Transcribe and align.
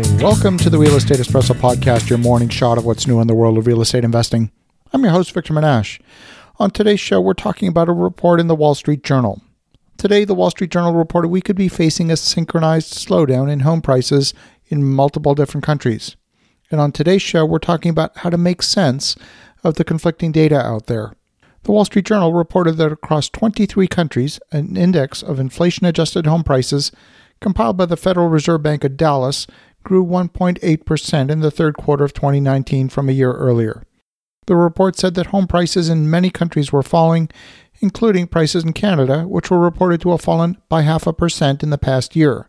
Welcome 0.00 0.56
to 0.58 0.70
the 0.70 0.78
Real 0.78 0.96
Estate 0.96 1.18
Espresso 1.18 1.54
Podcast, 1.54 2.08
your 2.08 2.18
morning 2.18 2.48
shot 2.48 2.78
of 2.78 2.86
what's 2.86 3.06
new 3.06 3.20
in 3.20 3.26
the 3.26 3.34
world 3.34 3.58
of 3.58 3.66
real 3.66 3.82
estate 3.82 4.02
investing. 4.02 4.50
I'm 4.94 5.02
your 5.02 5.12
host, 5.12 5.32
Victor 5.32 5.52
Menasce. 5.52 6.00
On 6.58 6.70
today's 6.70 7.00
show, 7.00 7.20
we're 7.20 7.34
talking 7.34 7.68
about 7.68 7.90
a 7.90 7.92
report 7.92 8.40
in 8.40 8.46
the 8.46 8.54
Wall 8.54 8.74
Street 8.74 9.02
Journal. 9.02 9.42
Today, 9.98 10.24
the 10.24 10.34
Wall 10.34 10.48
Street 10.48 10.70
Journal 10.70 10.94
reported 10.94 11.28
we 11.28 11.42
could 11.42 11.56
be 11.56 11.68
facing 11.68 12.10
a 12.10 12.16
synchronized 12.16 12.94
slowdown 12.94 13.50
in 13.52 13.60
home 13.60 13.82
prices 13.82 14.32
in 14.68 14.84
multiple 14.84 15.34
different 15.34 15.64
countries. 15.64 16.16
And 16.70 16.80
on 16.80 16.92
today's 16.92 17.20
show, 17.20 17.44
we're 17.44 17.58
talking 17.58 17.90
about 17.90 18.16
how 18.16 18.30
to 18.30 18.38
make 18.38 18.62
sense 18.62 19.16
of 19.62 19.74
the 19.74 19.84
conflicting 19.84 20.32
data 20.32 20.58
out 20.58 20.86
there. 20.86 21.12
The 21.64 21.72
Wall 21.72 21.84
Street 21.84 22.06
Journal 22.06 22.32
reported 22.32 22.78
that 22.78 22.90
across 22.90 23.28
23 23.28 23.86
countries, 23.86 24.40
an 24.50 24.78
index 24.78 25.22
of 25.22 25.38
inflation 25.38 25.84
adjusted 25.84 26.26
home 26.26 26.42
prices 26.42 26.90
compiled 27.40 27.76
by 27.76 27.86
the 27.86 27.96
Federal 27.96 28.28
Reserve 28.28 28.62
Bank 28.62 28.84
of 28.84 28.96
Dallas 28.96 29.46
grew 29.82 30.04
1.8% 30.04 31.30
in 31.30 31.40
the 31.40 31.50
third 31.50 31.76
quarter 31.76 32.04
of 32.04 32.14
2019 32.14 32.88
from 32.88 33.08
a 33.08 33.12
year 33.12 33.32
earlier. 33.32 33.84
The 34.46 34.56
report 34.56 34.96
said 34.96 35.14
that 35.14 35.26
home 35.26 35.46
prices 35.46 35.88
in 35.88 36.10
many 36.10 36.30
countries 36.30 36.72
were 36.72 36.82
falling, 36.82 37.28
including 37.80 38.26
prices 38.26 38.64
in 38.64 38.72
Canada, 38.72 39.22
which 39.22 39.50
were 39.50 39.58
reported 39.58 40.00
to 40.02 40.10
have 40.10 40.20
fallen 40.20 40.58
by 40.68 40.82
half 40.82 41.06
a 41.06 41.12
percent 41.12 41.62
in 41.62 41.70
the 41.70 41.78
past 41.78 42.16
year. 42.16 42.48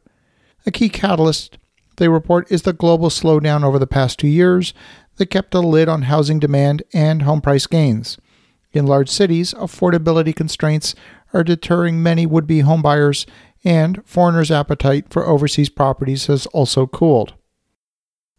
A 0.66 0.72
key 0.72 0.90
catalyst, 0.90 1.58
they 1.98 2.08
report, 2.08 2.52
is 2.52 2.64
the 2.64 2.74
global 2.74 3.10
slowdown 3.10 3.64
over 3.64 3.80
the 3.80 3.88
past 3.88 4.20
two 4.20 4.28
years 4.28 4.74
that 5.18 5.28
kept 5.28 5.54
a 5.54 5.60
lid 5.60 5.88
on 5.88 6.04
housing 6.04 6.40
demand 6.40 6.84
and 6.94 7.22
home 7.22 7.42
price 7.42 7.68
gains. 7.68 8.18
In 8.74 8.86
large 8.86 9.10
cities, 9.10 9.54
affordability 9.54 10.36
constraints 10.36 10.96
are 11.34 11.44
deterring 11.44 12.02
many 12.02 12.26
would 12.26 12.48
be 12.48 12.62
homebuyers 12.62 13.26
and 13.64 14.02
foreigners' 14.06 14.52
appetite 14.52 15.08
for 15.10 15.26
overseas 15.26 15.70
properties 15.70 16.28
has 16.28 16.46
also 16.48 16.88
cooled. 16.88 17.34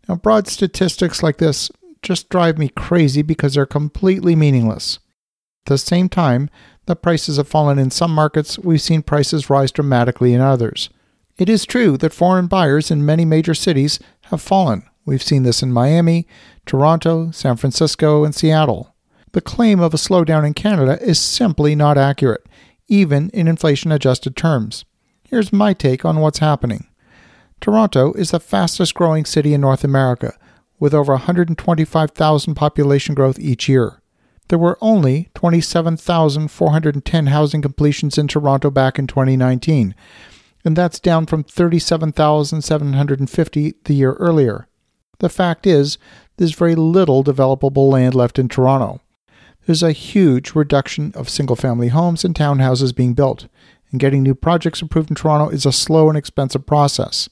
Now, 0.09 0.17
broad 0.17 0.49
statistics 0.49 1.23
like 1.23 1.39
this 1.39 1.71
just 2.03 2.29
drive 2.29 2.59
me 2.59 2.69
crazy 2.69 3.23
because 3.23 3.55
they're 3.55 3.67
completely 3.67 4.35
meaningless. 4.35 4.99
At 5.65 5.71
the 5.71 5.79
same 5.79 6.09
time 6.09 6.51
that 6.87 7.03
prices 7.03 7.37
have 7.37 7.47
fallen 7.47 7.79
in 7.79 7.91
some 7.91 8.13
markets, 8.13 8.59
we've 8.59 8.83
seen 8.83 9.03
prices 9.03 9.49
rise 9.49 9.71
dramatically 9.71 10.35
in 10.35 10.41
others. 10.41 10.91
It 11.39 11.49
is 11.49 11.65
true 11.65 11.97
that 11.99 12.13
foreign 12.13 12.49
buyers 12.49 12.91
in 12.91 13.07
many 13.07 13.25
major 13.25 13.55
cities 13.55 14.01
have 14.25 14.43
fallen. 14.43 14.83
We've 15.05 15.23
seen 15.23 15.45
this 15.45 15.63
in 15.63 15.73
Miami, 15.73 16.27
Toronto, 16.67 17.31
San 17.31 17.57
Francisco, 17.57 18.25
and 18.25 18.35
Seattle. 18.35 18.95
The 19.33 19.41
claim 19.41 19.81
of 19.81 19.95
a 19.95 19.97
slowdown 19.97 20.47
in 20.47 20.55
Canada 20.55 20.99
is 21.01 21.19
simply 21.19 21.75
not 21.75 21.97
accurate, 21.97 22.47
even 22.89 23.31
in 23.31 23.49
inflation 23.49 23.91
adjusted 23.93 24.37
terms. 24.37 24.85
Here's 25.33 25.51
my 25.51 25.73
take 25.73 26.05
on 26.05 26.21
what's 26.21 26.39
happening. 26.41 26.89
Toronto 27.59 28.13
is 28.13 28.33
the 28.33 28.39
fastest 28.39 28.93
growing 28.93 29.25
city 29.25 29.55
in 29.55 29.63
North 29.63 29.83
America, 29.83 30.37
with 30.79 30.93
over 30.93 31.15
125,000 31.15 32.55
population 32.55 33.15
growth 33.15 33.39
each 33.39 33.67
year. 33.67 34.03
There 34.49 34.59
were 34.59 34.77
only 34.83 35.31
27,410 35.35 37.27
housing 37.29 37.63
completions 37.63 38.19
in 38.19 38.29
Toronto 38.29 38.71
back 38.71 38.99
in 38.99 39.07
2019, 39.07 39.95
and 40.67 40.77
that's 40.77 41.01
down 41.01 41.25
from 41.25 41.45
37,750 41.45 43.75
the 43.85 43.95
year 43.95 44.13
earlier. 44.13 44.69
The 45.21 45.31
fact 45.31 45.67
is, 45.67 45.97
there's 46.37 46.53
very 46.53 46.75
little 46.75 47.25
developable 47.25 47.91
land 47.91 48.15
left 48.15 48.39
in 48.39 48.51
Toronto. 48.51 49.01
There's 49.65 49.83
a 49.83 49.93
huge 49.93 50.55
reduction 50.55 51.11
of 51.15 51.31
single 51.31 51.57
family 51.57 51.89
homes 51.89 52.23
and 52.23 52.35
townhouses 52.35 52.95
being 52.95 53.15
built 53.15 53.47
and 53.93 54.01
getting 54.01 54.23
new 54.23 54.35
projects 54.35 54.83
approved 54.83 55.11
in 55.11 55.15
Toronto 55.15 55.49
is 55.49 55.65
a 55.65 55.73
slow 55.73 56.09
and 56.09 56.19
expensive 56.19 56.67
process. 56.67 57.29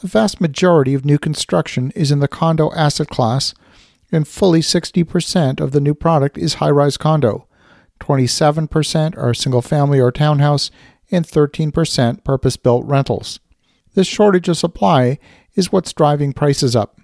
The 0.00 0.08
vast 0.08 0.40
majority 0.40 0.94
of 0.94 1.04
new 1.04 1.18
construction 1.18 1.92
is 1.92 2.12
in 2.12 2.18
the 2.18 2.28
condo 2.28 2.72
asset 2.74 3.08
class, 3.08 3.54
and 4.12 4.28
fully 4.28 4.60
60% 4.60 5.60
of 5.60 5.72
the 5.72 5.80
new 5.80 5.94
product 5.94 6.36
is 6.36 6.54
high 6.54 6.70
rise 6.70 6.96
condo. 6.96 7.46
27% 8.00 9.16
are 9.16 9.34
single 9.34 9.62
family 9.62 10.00
or 10.00 10.12
townhouse, 10.12 10.70
and 11.10 11.26
13% 11.26 12.22
purpose 12.22 12.56
built 12.56 12.84
rentals. 12.84 13.40
This 13.94 14.06
shortage 14.06 14.48
of 14.48 14.56
supply 14.56 15.18
is 15.54 15.72
what's 15.72 15.92
driving 15.92 16.32
prices 16.32 16.76
up. 16.76 17.00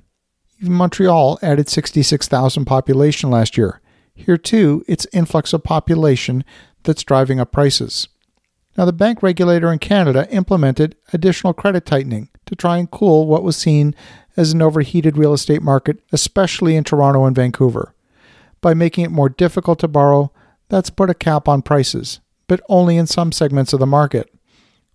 Even 0.60 0.75
Montreal 0.75 1.38
added 1.43 1.69
66,000 1.69 2.65
population 2.65 3.31
last 3.31 3.56
year. 3.56 3.81
Here, 4.15 4.38
too, 4.38 4.84
it's 4.87 5.06
influx 5.12 5.53
of 5.53 5.65
population 5.65 6.44
that's 6.84 7.03
driving 7.03 7.41
up 7.41 7.50
prices. 7.50 8.06
Now, 8.76 8.84
the 8.84 8.92
bank 8.92 9.22
regulator 9.22 9.72
in 9.72 9.78
Canada 9.78 10.28
implemented 10.30 10.96
additional 11.12 11.52
credit 11.52 11.86
tightening 11.86 12.28
to 12.46 12.56
try 12.56 12.78
and 12.78 12.90
cool 12.90 13.26
what 13.26 13.44
was 13.44 13.56
seen 13.56 13.94
as 14.36 14.52
an 14.52 14.62
overheated 14.62 15.16
real 15.16 15.32
estate 15.32 15.62
market, 15.62 16.00
especially 16.12 16.74
in 16.74 16.84
Toronto 16.84 17.24
and 17.24 17.36
Vancouver. 17.36 17.94
By 18.60 18.74
making 18.74 19.04
it 19.04 19.10
more 19.10 19.28
difficult 19.28 19.78
to 19.80 19.88
borrow, 19.88 20.32
that's 20.68 20.90
put 20.90 21.10
a 21.10 21.14
cap 21.14 21.46
on 21.46 21.62
prices, 21.62 22.20
but 22.48 22.60
only 22.68 22.96
in 22.96 23.06
some 23.06 23.30
segments 23.30 23.72
of 23.72 23.80
the 23.80 23.86
market. 23.86 24.32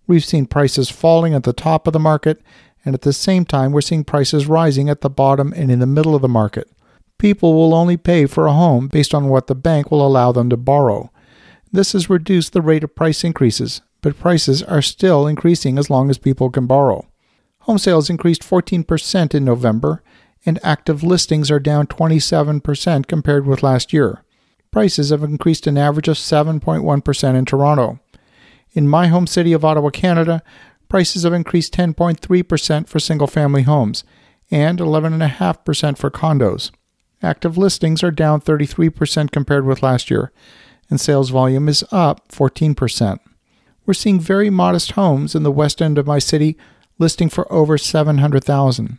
We've 0.06 0.24
seen 0.24 0.46
prices 0.46 0.90
falling 0.90 1.34
at 1.34 1.44
the 1.44 1.52
top 1.52 1.86
of 1.86 1.92
the 1.92 1.98
market, 1.98 2.42
and 2.84 2.94
at 2.94 3.02
the 3.02 3.12
same 3.12 3.44
time, 3.44 3.72
we're 3.72 3.80
seeing 3.80 4.04
prices 4.04 4.46
rising 4.46 4.90
at 4.90 5.00
the 5.00 5.10
bottom 5.10 5.52
and 5.54 5.70
in 5.70 5.78
the 5.78 5.86
middle 5.86 6.14
of 6.14 6.22
the 6.22 6.28
market. 6.28 6.68
People 7.16 7.54
will 7.54 7.74
only 7.74 7.96
pay 7.96 8.26
for 8.26 8.46
a 8.46 8.52
home 8.52 8.88
based 8.88 9.14
on 9.14 9.28
what 9.28 9.46
the 9.46 9.54
bank 9.54 9.90
will 9.90 10.06
allow 10.06 10.32
them 10.32 10.50
to 10.50 10.56
borrow. 10.56 11.10
This 11.72 11.92
has 11.92 12.10
reduced 12.10 12.52
the 12.52 12.62
rate 12.62 12.82
of 12.82 12.94
price 12.94 13.22
increases, 13.22 13.80
but 14.02 14.18
prices 14.18 14.62
are 14.62 14.82
still 14.82 15.26
increasing 15.26 15.78
as 15.78 15.90
long 15.90 16.10
as 16.10 16.18
people 16.18 16.50
can 16.50 16.66
borrow. 16.66 17.06
Home 17.60 17.78
sales 17.78 18.10
increased 18.10 18.42
14% 18.42 19.34
in 19.34 19.44
November, 19.44 20.02
and 20.44 20.58
active 20.64 21.02
listings 21.02 21.50
are 21.50 21.60
down 21.60 21.86
27% 21.86 23.06
compared 23.06 23.46
with 23.46 23.62
last 23.62 23.92
year. 23.92 24.24
Prices 24.70 25.10
have 25.10 25.22
increased 25.22 25.66
an 25.66 25.76
average 25.76 26.08
of 26.08 26.16
7.1% 26.16 27.34
in 27.34 27.44
Toronto. 27.44 28.00
In 28.72 28.88
my 28.88 29.08
home 29.08 29.26
city 29.26 29.52
of 29.52 29.64
Ottawa, 29.64 29.90
Canada, 29.90 30.42
prices 30.88 31.24
have 31.24 31.32
increased 31.32 31.74
10.3% 31.74 32.88
for 32.88 32.98
single 32.98 33.26
family 33.26 33.62
homes 33.62 34.04
and 34.50 34.78
11.5% 34.78 35.98
for 35.98 36.10
condos. 36.10 36.70
Active 37.22 37.58
listings 37.58 38.02
are 38.02 38.10
down 38.10 38.40
33% 38.40 39.30
compared 39.30 39.66
with 39.66 39.82
last 39.82 40.10
year, 40.10 40.32
and 40.90 41.00
sales 41.00 41.30
volume 41.30 41.68
is 41.68 41.84
up 41.90 42.28
14%. 42.28 43.18
We're 43.86 43.94
seeing 43.94 44.20
very 44.20 44.50
modest 44.50 44.92
homes 44.92 45.34
in 45.34 45.42
the 45.44 45.50
west 45.50 45.80
end 45.80 45.96
of 45.96 46.06
my 46.06 46.18
city 46.18 46.58
listing 46.98 47.30
for 47.30 47.50
over 47.50 47.78
700,000. 47.78 48.98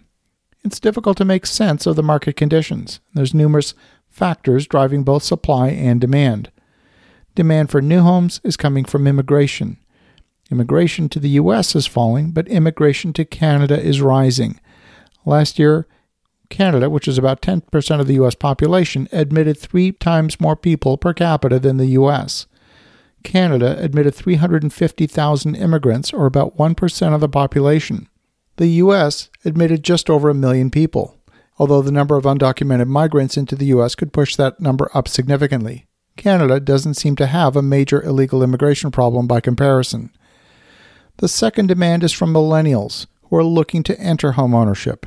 It's 0.64 0.80
difficult 0.80 1.18
to 1.18 1.26
make 1.26 1.46
sense 1.46 1.86
of 1.86 1.96
the 1.96 2.04
market 2.04 2.36
conditions. 2.36 3.00
There's 3.14 3.34
numerous 3.34 3.74
factors 4.10 4.68
driving 4.68 5.04
both 5.04 5.24
supply 5.24 5.70
and 5.70 6.02
demand. 6.02 6.52
Demand 7.36 7.70
for 7.70 7.82
new 7.82 8.02
homes 8.02 8.42
is 8.44 8.58
coming 8.58 8.86
from 8.86 9.08
immigration. 9.08 9.78
Immigration 10.52 11.08
to 11.10 11.20
the 11.20 11.30
US 11.30 11.76
is 11.76 11.88
falling, 11.88 12.32
but 12.32 12.48
immigration 12.48 13.14
to 13.14 13.26
Canada 13.26 13.80
is 13.80 14.02
rising. 14.02 14.60
Last 15.26 15.58
year, 15.58 15.88
Canada, 16.52 16.90
which 16.90 17.08
is 17.08 17.18
about 17.18 17.42
10% 17.42 18.00
of 18.00 18.06
the 18.06 18.14
U.S. 18.16 18.36
population, 18.36 19.08
admitted 19.12 19.58
three 19.58 19.92
times 19.92 20.40
more 20.40 20.56
people 20.56 20.98
per 20.98 21.14
capita 21.14 21.60
than 21.60 21.78
the 21.78 21.88
U.S. 21.88 22.46
Canada 23.24 23.78
admitted 23.80 24.14
350,000 24.14 25.56
immigrants, 25.56 26.14
or 26.14 26.26
about 26.26 26.58
1% 26.58 27.14
of 27.14 27.22
the 27.22 27.30
population. 27.30 28.08
The 28.58 28.68
U.S. 28.68 29.30
admitted 29.46 29.84
just 29.84 30.10
over 30.10 30.30
a 30.30 30.36
million 30.36 30.70
people, 30.70 31.18
although 31.58 31.82
the 31.82 31.92
number 31.92 32.18
of 32.18 32.26
undocumented 32.26 32.88
migrants 32.88 33.38
into 33.38 33.56
the 33.56 33.68
U.S. 33.68 33.96
could 33.96 34.14
push 34.14 34.36
that 34.36 34.60
number 34.60 34.90
up 34.94 35.08
significantly. 35.08 35.88
Canada 36.18 36.60
doesn't 36.60 36.96
seem 36.96 37.16
to 37.16 37.28
have 37.28 37.56
a 37.56 37.62
major 37.62 38.04
illegal 38.04 38.44
immigration 38.44 38.92
problem 38.92 39.28
by 39.28 39.40
comparison. 39.40 40.12
The 41.18 41.28
second 41.28 41.68
demand 41.68 42.04
is 42.04 42.12
from 42.12 42.34
millennials 42.34 43.08
who 43.24 43.38
are 43.38 43.44
looking 43.44 43.84
to 43.84 44.00
enter 44.00 44.34
homeownership. 44.34 45.06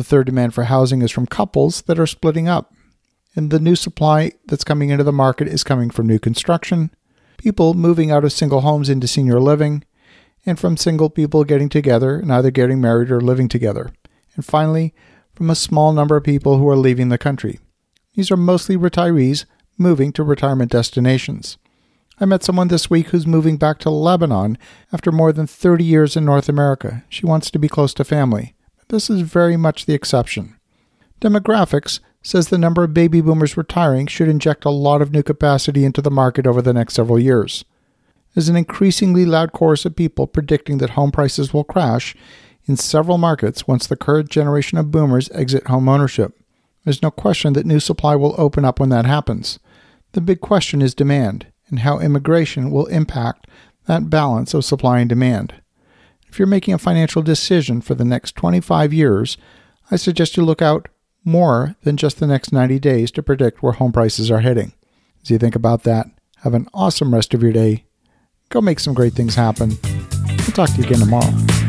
The 0.00 0.04
third 0.04 0.24
demand 0.24 0.54
for 0.54 0.64
housing 0.64 1.02
is 1.02 1.10
from 1.10 1.26
couples 1.26 1.82
that 1.82 1.98
are 1.98 2.06
splitting 2.06 2.48
up. 2.48 2.72
And 3.36 3.50
the 3.50 3.60
new 3.60 3.76
supply 3.76 4.32
that's 4.46 4.64
coming 4.64 4.88
into 4.88 5.04
the 5.04 5.12
market 5.12 5.46
is 5.46 5.62
coming 5.62 5.90
from 5.90 6.06
new 6.06 6.18
construction, 6.18 6.90
people 7.36 7.74
moving 7.74 8.10
out 8.10 8.24
of 8.24 8.32
single 8.32 8.62
homes 8.62 8.88
into 8.88 9.06
senior 9.06 9.38
living, 9.38 9.84
and 10.46 10.58
from 10.58 10.78
single 10.78 11.10
people 11.10 11.44
getting 11.44 11.68
together 11.68 12.18
and 12.18 12.32
either 12.32 12.50
getting 12.50 12.80
married 12.80 13.10
or 13.10 13.20
living 13.20 13.46
together. 13.46 13.92
And 14.36 14.42
finally, 14.42 14.94
from 15.34 15.50
a 15.50 15.54
small 15.54 15.92
number 15.92 16.16
of 16.16 16.24
people 16.24 16.56
who 16.56 16.66
are 16.70 16.76
leaving 16.76 17.10
the 17.10 17.18
country. 17.18 17.60
These 18.14 18.30
are 18.30 18.38
mostly 18.38 18.78
retirees 18.78 19.44
moving 19.76 20.14
to 20.14 20.24
retirement 20.24 20.70
destinations. 20.70 21.58
I 22.18 22.24
met 22.24 22.42
someone 22.42 22.68
this 22.68 22.88
week 22.88 23.08
who's 23.08 23.26
moving 23.26 23.58
back 23.58 23.78
to 23.80 23.90
Lebanon 23.90 24.56
after 24.94 25.12
more 25.12 25.34
than 25.34 25.46
30 25.46 25.84
years 25.84 26.16
in 26.16 26.24
North 26.24 26.48
America. 26.48 27.04
She 27.10 27.26
wants 27.26 27.50
to 27.50 27.58
be 27.58 27.68
close 27.68 27.92
to 27.92 28.02
family. 28.04 28.54
This 28.90 29.08
is 29.08 29.20
very 29.20 29.56
much 29.56 29.86
the 29.86 29.94
exception. 29.94 30.56
Demographics 31.20 32.00
says 32.22 32.48
the 32.48 32.58
number 32.58 32.82
of 32.82 32.92
baby 32.92 33.20
boomers 33.20 33.56
retiring 33.56 34.08
should 34.08 34.26
inject 34.26 34.64
a 34.64 34.70
lot 34.70 35.00
of 35.00 35.12
new 35.12 35.22
capacity 35.22 35.84
into 35.84 36.02
the 36.02 36.10
market 36.10 36.44
over 36.44 36.60
the 36.60 36.72
next 36.72 36.94
several 36.94 37.16
years. 37.16 37.64
There's 38.34 38.48
an 38.48 38.56
increasingly 38.56 39.24
loud 39.24 39.52
chorus 39.52 39.84
of 39.84 39.94
people 39.94 40.26
predicting 40.26 40.78
that 40.78 40.90
home 40.90 41.12
prices 41.12 41.54
will 41.54 41.62
crash 41.62 42.16
in 42.66 42.76
several 42.76 43.16
markets 43.16 43.68
once 43.68 43.86
the 43.86 43.94
current 43.94 44.28
generation 44.28 44.76
of 44.76 44.90
boomers 44.90 45.30
exit 45.30 45.68
home 45.68 45.88
ownership. 45.88 46.36
There's 46.84 47.00
no 47.00 47.12
question 47.12 47.52
that 47.52 47.66
new 47.66 47.78
supply 47.78 48.16
will 48.16 48.34
open 48.38 48.64
up 48.64 48.80
when 48.80 48.88
that 48.88 49.06
happens. 49.06 49.60
The 50.12 50.20
big 50.20 50.40
question 50.40 50.82
is 50.82 50.96
demand 50.96 51.46
and 51.68 51.78
how 51.78 52.00
immigration 52.00 52.72
will 52.72 52.86
impact 52.86 53.46
that 53.86 54.10
balance 54.10 54.52
of 54.52 54.64
supply 54.64 54.98
and 54.98 55.08
demand. 55.08 55.59
If 56.30 56.38
you're 56.38 56.46
making 56.46 56.74
a 56.74 56.78
financial 56.78 57.22
decision 57.22 57.80
for 57.80 57.96
the 57.96 58.04
next 58.04 58.36
25 58.36 58.92
years, 58.92 59.36
I 59.90 59.96
suggest 59.96 60.36
you 60.36 60.44
look 60.44 60.62
out 60.62 60.88
more 61.24 61.74
than 61.82 61.96
just 61.96 62.20
the 62.20 62.26
next 62.26 62.52
90 62.52 62.78
days 62.78 63.10
to 63.12 63.22
predict 63.22 63.64
where 63.64 63.72
home 63.72 63.90
prices 63.90 64.30
are 64.30 64.38
heading. 64.38 64.72
As 65.22 65.30
you 65.30 65.38
think 65.38 65.56
about 65.56 65.82
that, 65.82 66.06
have 66.42 66.54
an 66.54 66.68
awesome 66.72 67.12
rest 67.12 67.34
of 67.34 67.42
your 67.42 67.52
day. 67.52 67.84
Go 68.48 68.60
make 68.60 68.78
some 68.78 68.94
great 68.94 69.14
things 69.14 69.34
happen. 69.34 69.76
I'll 69.82 70.52
talk 70.52 70.70
to 70.70 70.76
you 70.76 70.84
again 70.84 71.00
tomorrow. 71.00 71.59